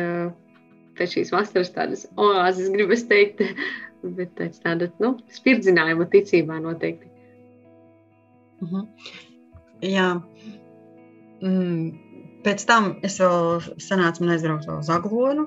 [0.97, 3.43] pēc šīs vasaras tādas oāzes, gribas teikt,
[4.19, 7.13] bet pēc tāda, nu, spirdzinājuma ticībā noteikti?
[8.65, 8.89] Mhm.
[9.85, 10.09] Jā.
[11.45, 11.93] Mm.
[12.47, 15.45] pēc tam es vēl sanācu, man aizbraukt vēl uz Aglonu.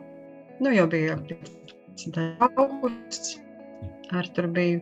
[0.60, 2.20] Nu, jau bija 15.
[2.46, 3.40] augusts.
[4.16, 4.82] Ar tur biju.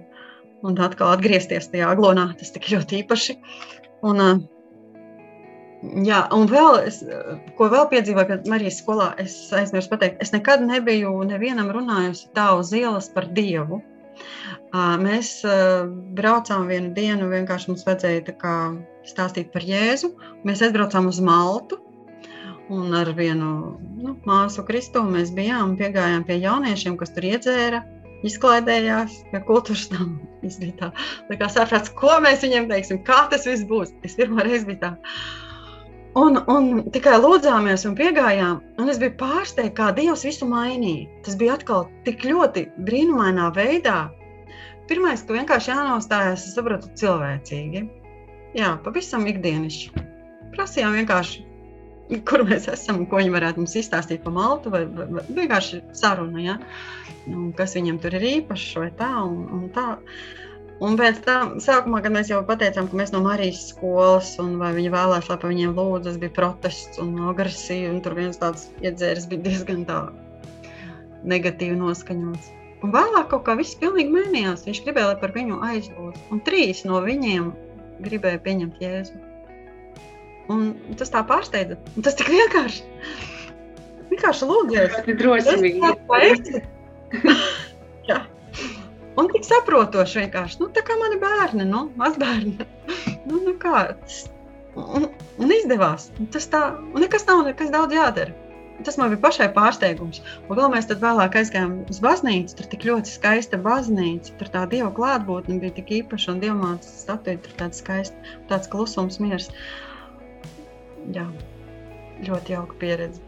[0.65, 3.35] Un atkal atgriezties tajā aglonā, tas tik ļoti īpaši.
[4.07, 4.47] Un,
[5.77, 7.03] Jā, un vēl, es,
[7.57, 12.47] ko vēl piedzīvoju pie Marijas skolā, es aizmirsu pateikt, es nekad nebiju nevienam runājusi tā
[12.57, 13.83] uz ielas par Dievu.
[15.03, 15.29] Mēs
[16.17, 18.33] braucām vienu dienu, vienkārši mums vajadzēja
[19.07, 20.11] stāstīt par Jēzu.
[20.49, 21.77] Mēs aizbraucām uz Maltu.
[22.73, 27.79] Un ar vienu nu, māsu Kristu mēs bijām, piegājām pie jauniešiem, kas tur iedzēra,
[28.25, 30.17] izklaidējās kultūras nama.
[30.41, 30.91] Tas bija tā,
[31.30, 33.93] tā kā saprāts, ko mēs viņiem teiksim, kā tas viss būs.
[34.08, 34.93] Es pirmo reizi biju tā.
[36.17, 41.06] Un, un tikai lūdzāmies un piegājām, un es biju pārsteigta, kā Dievs visu mainīja.
[41.27, 44.08] Tas bija atkal tik ļoti brīnumainā veidā.
[44.89, 47.84] Pirmais, ka vienkārši jānostājas, es saprotu, cilvēcīgi.
[48.58, 50.06] Jā, pavisam ikdienišķi.
[50.56, 51.43] Prasījām vienkārši,
[52.28, 56.39] kur mēs esam, ko viņi varētu mums izstāstīt par Maltu, vai, vai, vai vienkārši saruna,
[56.43, 56.58] ja?
[57.28, 59.12] un kas viņiem tur ir īpašs vai tā.
[59.28, 59.88] Un, un tā.
[60.78, 64.91] Un pēc tam, sākumā, kad mēs jau pateicām, ka mēs no Marijas skolas, un viņi
[64.93, 67.89] vēlējās, lai par viņiem lūdzu, tas bija protests un agresija.
[67.91, 69.84] Un tur viens tāds iedzēris bija diezgan
[71.28, 72.54] negatīvi noskaņots.
[72.86, 74.67] Un vēlāk kaut kā viss pilnīgi mainījās.
[74.67, 76.28] Viņš gribēja, lai par viņu aizlūdz.
[76.32, 77.50] Un trīs no viņiem
[78.06, 79.26] gribēja pieņemt Jēzu.
[80.53, 81.77] Un tas tā pārsteidza.
[81.95, 82.86] Un tas tik vienkārši.
[84.12, 84.95] Vienkārši lūdzies.
[84.95, 86.63] Tas ir drosmīgi.
[88.10, 88.21] Jā.
[89.17, 90.62] Un tik saprotoši vienkārši.
[90.62, 92.67] Nu, tā kā mani bērni, nu, mazbērni.
[93.27, 93.88] nu, nu kā,
[94.77, 95.07] un,
[95.41, 96.12] un izdevās.
[96.33, 98.36] Tas tā, un nekas nav nekas daudz jādara.
[98.86, 100.19] Tas man bija pašai pārsteigums.
[100.45, 102.60] Un vēl mēs tad vēlāk aizgājām uz baznīcu.
[102.60, 104.36] Tur tik ļoti skaista baznīca.
[104.38, 109.17] Tur tā dieva klātbūtne bija tik īpaša un dievmātes statuja tur tāds skaists, tāds klusums,
[109.23, 109.49] miers.
[111.15, 111.28] Jā,
[112.28, 113.22] ļoti jauka pieredze.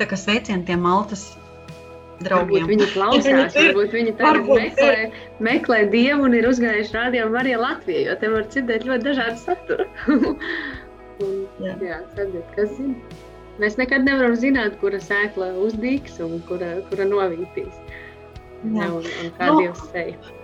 [0.00, 1.30] Tā kā sveicieni tiem Maltas
[2.24, 2.66] draugiem.
[2.66, 4.98] Varbūt viņi klausās, varbūt viņi tagad meklē,
[5.46, 9.88] meklē dievu un ir uzgājuši rādījumu arī Latviju, jo te var dzirdēt ļoti dažādu saturu.
[11.24, 13.26] un, jā, jā sabiet, kas zina.
[13.60, 17.80] Mēs nekad nevaram zināt, kura sēkla uzdīgs un kura, kura novītīs.
[18.64, 18.88] Jā.
[18.88, 19.58] Un, un kā no.
[19.60, 20.39] Dievs seja.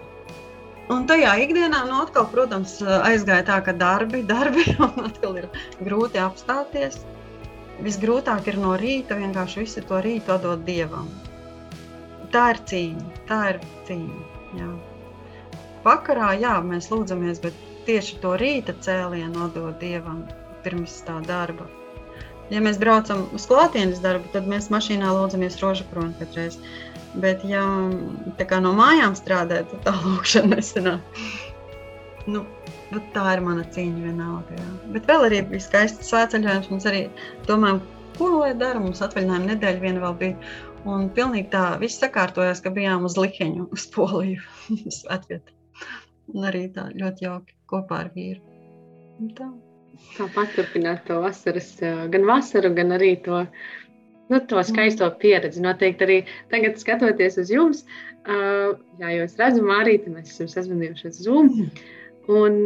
[0.92, 5.48] Un tajā ikdienā, nu, atkal, protams, aizgāja tā, ka darbi, darbi, un atkal ir
[5.82, 7.00] grūti apstāties.
[7.82, 11.10] Visgrūtāk ir no rīta vienkārši visu to rītu atdot Dievam
[12.36, 13.06] tā ir cīņa.
[13.28, 14.24] Tā ir cīņa.
[14.58, 14.68] Jā.
[15.86, 20.24] Vakarā jā, mēs lūdzamies, bet tieši to rīta cēlienu nodot Dievam
[20.64, 21.68] pirms tā darba.
[22.50, 26.58] Ja mēs braucam uz klātienes darbu, tad mēs mašīnā lūdzamies rožu kroni katreiz.
[27.22, 27.64] Bet, ja
[28.60, 31.20] no mājām strādā, tad tā lūkšana nesenāk.
[32.26, 32.42] Nu,
[33.14, 34.56] tā ir mana cīņa vienalga.
[34.58, 34.70] Jā.
[34.94, 36.70] Bet vēl arī bija skaists svētceļojums.
[36.72, 37.02] Mums arī
[37.48, 37.80] domājam,
[38.18, 38.82] ko lai dara.
[38.82, 40.56] Mums atvaļinājuma nedēļa viena vēl bija.
[40.86, 44.42] Un pilnīgi tā viss sakārtojās, ka bijām uz Liheņu, uz Poliju,
[45.10, 45.56] Latviju.
[46.34, 48.42] Un arī tā ļoti jauki kopā ar vīru.
[49.22, 49.48] Un tā.
[50.14, 51.72] tā paturpināt to vasaras,
[52.12, 53.44] gan vasaru, gan arī to,
[54.32, 55.62] nu, to skaisto pieredzi.
[55.64, 56.18] Noteikti arī
[56.52, 57.84] tagad skatoties uz jums,
[58.26, 61.52] jā, jo es redzu, Mārīti, mēs esam sazvanījuši uz Zoom.
[62.32, 62.58] Un,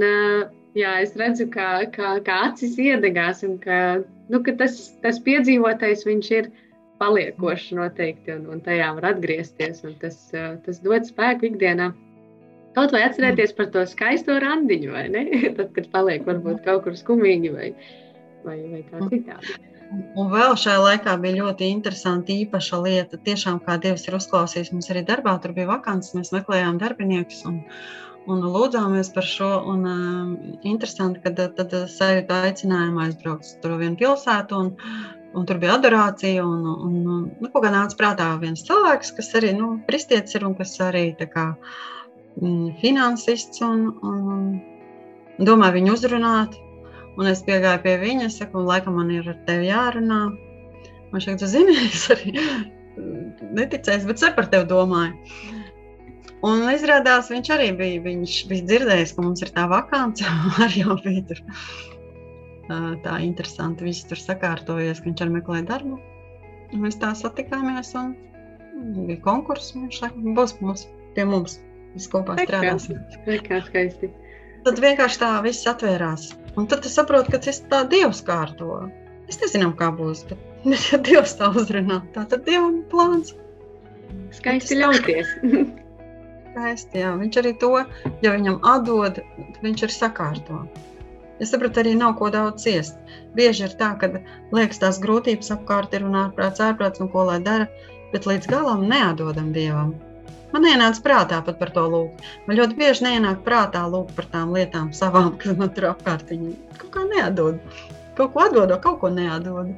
[0.79, 4.01] jā, es redzu, kā, kā, kā acis iedegās un ka,
[4.33, 6.53] nu, ka tas, tas piedzīvotais viņš ir
[7.01, 9.83] paliekošs noteikti, un, un tajā var atgriezties.
[10.03, 10.21] Tas,
[10.67, 11.91] tas dod spēku ikdienā.
[12.77, 15.25] Kaut vai atcerēties par to skaisto randiņu, vai ne?
[15.59, 17.73] Tad, kad paliek varbūt kaut kur skumīgi vai,
[18.47, 19.59] vai, vai kā citādi.
[19.91, 23.19] Un vēl šajā laikā bija ļoti interesanti, īpaša lieta.
[23.27, 27.57] Tiešām, kā Dievs ir uzklausījis, mums arī darbā tur bija vakants, mēs meklējām darbiniekus un,
[28.31, 29.51] un lūdzāmies par šo.
[29.73, 34.67] Un, um, interesanti, ka tad, sajūta aicinājumu aizbraukt uz vienu pilsētu.
[34.67, 39.13] Un, Un tur bija adorācija, un, un, un nu, kaut kā nāca prātā viens cilvēks,
[39.15, 41.45] kas arī nu, kristietis ir un kas arī kā,
[42.41, 43.63] mm, finansists.
[43.63, 44.25] Un, un,
[45.39, 46.59] un domāju viņu uzrunāt.
[47.21, 50.21] Un es piegāju pie viņa, es saku, laikam man ir ar tevi jārunā.
[51.11, 52.33] Man šeit, tu zini, es arī
[53.57, 55.17] neticēju, bet es par tevi domāju.
[56.47, 60.25] Un izrādās, viņš arī bija, viņš bija dzirdējis, ka mums ir tā vakance,
[60.65, 61.43] arī jau bija tur
[63.05, 63.85] tā interesanti.
[63.85, 65.99] Viss tur sakārtojies, ka viņš arī meklē darbu.
[66.81, 68.15] Mēs tā satikāmies un
[68.97, 69.75] bija konkurss.
[69.77, 71.59] Viņš saka, būs mums, pie mums.
[71.93, 73.01] Mēs kopā strādāsim.
[73.67, 74.13] skaisti.
[74.65, 76.31] Tad vienkārši tā viss atvērās.
[76.59, 78.89] Un tad es saprotu, ka tas tā Dievs kārto.
[79.31, 83.35] Es nezinu, kā būs, bet, bet ja Dievs tā uzrunā, tā tad Dievam plāns.
[84.35, 85.31] Skaisti ļauties.
[86.51, 87.13] Skaisti, jā.
[87.21, 87.71] Viņš arī to,
[88.25, 89.21] ja viņam atdod,
[89.63, 90.65] viņš ir sakārto.
[91.41, 92.99] Es saprotu, arī nav ko daudz ciest.
[93.39, 94.11] Bieži ir tā, ka
[94.53, 97.71] liekas, tās grūtības apkārt ir un ārprāts, ārprāts un ko lai dara,
[98.13, 99.95] bet līdz galam neatdodam Dievam.
[100.51, 102.25] Man ienāca prātā pat par to lūgt.
[102.47, 106.57] Man ļoti bieži neienāk prātā lūgt par tām lietām savām, kas man tur apkārt viņi
[106.81, 107.61] kaut kā neatdod.
[108.19, 109.71] Kaut ko atdod, kaut ko neatdod.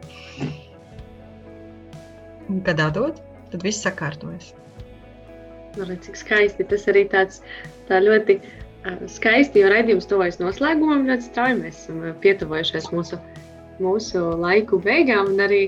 [2.49, 3.21] Un, kad atdod,
[3.53, 4.55] tad viss sakārtojas.
[5.77, 6.67] Nu, redz, cik skaisti.
[6.69, 7.43] Tas arī tāds
[7.89, 8.39] tā ļoti
[9.13, 11.07] skaisti, jo raidījums tuvojas noslēgumam.
[11.09, 13.21] Ļoti strauji mēs esam pietuvojušies mūsu,
[13.85, 15.35] mūsu laiku beigām.
[15.35, 15.63] Un arī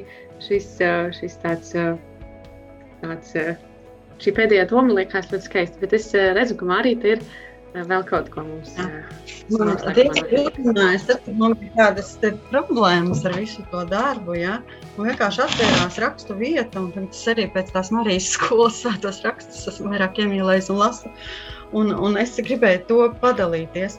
[0.44, 0.74] šis,
[1.20, 1.76] šis tāds,
[3.04, 3.36] tāds,
[4.24, 5.80] šī pēdējā doma liekas ļoti skaisti.
[5.84, 8.72] Bet es uh, redzu, ka Mārīte ir uh, vēl kaut ko mums.
[8.78, 9.02] Uh,
[11.34, 12.14] Man bija tādas
[12.52, 14.38] problēmas ar visu to darbu.
[14.38, 14.60] Ja?
[14.96, 19.66] Man vienkārši atvērās rakstu vieta, un tad es arī pēc tās Marijas skolas svētos rakstus
[19.74, 21.12] esmu vairāk iemīlējis un lasu.
[21.74, 23.98] Un, un es gribēju to padalīties.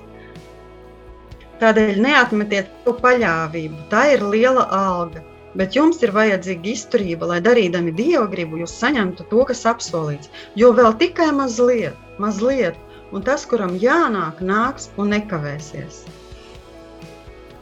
[1.59, 3.85] Tādēļ neatmetiet to paļāvību.
[3.91, 5.21] Tā ir liela alga.
[5.55, 10.31] Bet jums ir vajadzīga izturība, lai darīdami dievu gribu, jūs saņemtu to, kas apsolīts.
[10.59, 12.75] Jo vēl tikai mazliet, mazliet,
[13.15, 16.01] un tas, kuram jānāk, nāks un nekavēsies.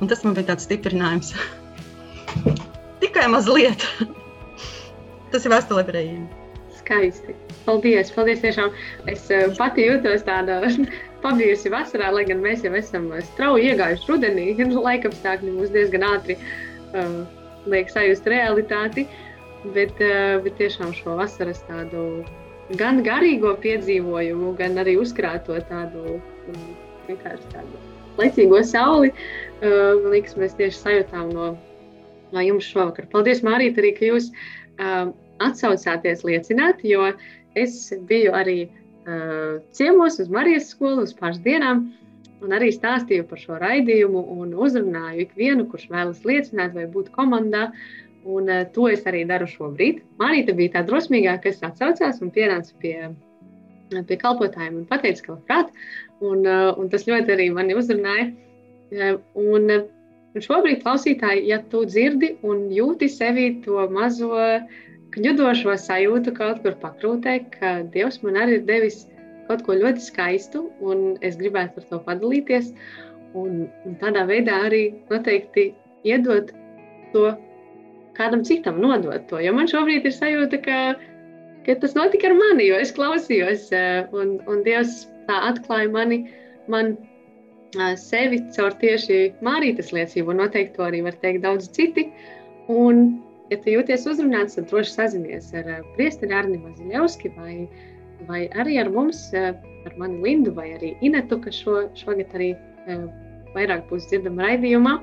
[0.02, 1.36] Un tas man bija tāds stiprinājums.
[3.04, 3.86] Tikai mazliet.
[5.36, 6.26] tas ir vēstule ebrejiem.
[6.80, 7.38] Skaisti.
[7.68, 8.74] Paldies, paldies tiešām.
[9.14, 10.64] Es uh, pati jūtos tāda
[11.24, 14.50] pabijusi vasarā, lai gan mēs jau esam strauji iegājuši rudenī.
[14.74, 17.22] Laikapstākļi mūs diezgan ātri uh,
[17.70, 19.08] liek sajust realitāti.
[19.64, 22.24] Bet, uh, bet tiešām šo vasaras tādu
[22.80, 26.74] gan garīgo piedzīvojumu, gan arī uzkrāto tādu mm,
[27.08, 27.84] vienkārši tādu
[28.20, 29.14] lecīgo sauli.
[29.62, 31.54] Uh, man liekas, mēs tieši sajūtām no,
[32.36, 33.08] no jums šovakar.
[33.14, 37.08] Paldies, Mārīt, arī, ka jūs uh, atsaucāties liecināt, jo
[37.56, 38.62] es biju arī
[39.76, 41.90] ciemos uz Marijas skolu uz pāris dienām.
[42.44, 47.70] Un arī stāstīju par šo raidījumu un uzrunāju ikvienu, kurš vēlas liecināt vai būt komandā.
[48.24, 50.02] Un uh, to es arī daru šobrīd.
[50.20, 52.96] Marīta bija tā drosmīgā, kas atsaucās un pienāca pie,
[53.92, 55.74] pie kalpotājiem un teica, ka labprāt.
[56.24, 58.30] Un, uh, un tas ļoti arī mani uzrunāja.
[58.94, 59.72] Uh, un,
[60.36, 64.36] un šobrīd, klausītāji, ja tu dzirdi un jūti sevi to mazo
[65.14, 69.04] kļudošo sajūtu kaut kur pakrūtē, ka Dievs man arī ir devis
[69.48, 72.74] kaut ko ļoti skaistu, un es gribētu ar to padalīties.
[73.34, 75.72] Un, un tādā veidā arī noteikti
[76.06, 76.52] iedot
[77.14, 77.32] to
[78.18, 79.40] kādam citam nodot to.
[79.42, 80.78] Jo man šobrīd ir sajūta, ka,
[81.66, 86.24] ka tas notika ar mani, jo es klausījos, eh, un, un Dievs tā atklāja mani,
[86.72, 92.10] man eh, sevi caur tieši mārītas liecību, un noteikti to arī var teikt daudz citi.
[92.72, 93.18] Un,
[93.52, 97.58] ja tu jūties uzrunāts, tad droši sazinies ar eh, priesteri Arni Maziļevski vai,
[98.28, 102.54] vai arī ar mums, ar mani Lindu vai arī Inetu, kas šo, šogad arī
[103.54, 104.98] vairāk būs dzirdama raidījumā.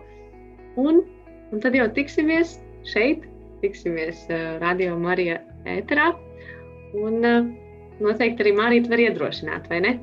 [0.80, 1.02] Un,
[1.50, 2.58] un tad jau tiksimies
[2.88, 3.26] šeit.
[3.60, 5.36] Tiksimies uh, Radio Marija
[5.68, 6.14] ēterā.
[6.96, 7.20] Un
[8.00, 9.98] noteikti arī Marija var iedrošināt, vai ne?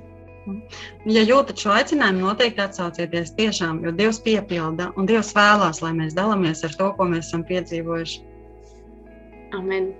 [1.07, 6.15] Ja jūtat šo aicinājumu, noteikti atsaucieties tiešām, jo Dievs piepilda un Dievs vēlās, lai mēs
[6.15, 8.21] dalāmies ar to, ko mēs esam piedzīvojuši.
[9.57, 9.91] Amen.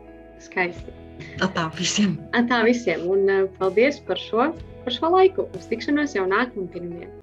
[0.43, 1.06] Skaisti.
[1.43, 2.17] Atā visiem.
[2.37, 3.05] Atā visiem.
[3.13, 4.51] Un paldies par šo,
[4.85, 5.49] par šo laiku.
[5.57, 7.16] Uz tikšanos jau nākamajā pirmdienā.